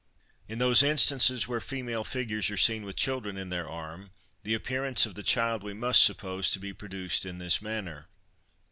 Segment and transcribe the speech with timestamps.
[0.47, 4.09] In those instances where female figures are seen with children in their arm,
[4.41, 8.07] the appearance of the child we must suppose to be produced in this manner.